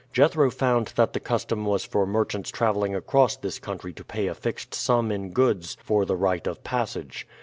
[0.11, 4.33] Jethro found that the custom was for merchants traveling across this country to pay a
[4.33, 7.27] fixed sum in goods for the right of passage.